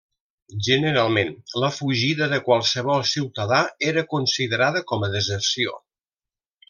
Generalment, 0.67 1.29
la 1.63 1.69
fugida 1.75 2.29
de 2.31 2.39
qualsevol 2.47 3.05
ciutadà 3.11 3.59
era 3.93 4.05
considerada 4.15 4.83
com 4.93 5.07
a 5.09 5.11
deserció. 5.19 5.77